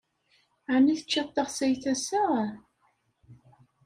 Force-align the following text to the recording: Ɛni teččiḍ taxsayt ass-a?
Ɛni 0.73 0.95
teččiḍ 0.99 1.27
taxsayt 1.31 1.83
ass-a? 1.93 2.25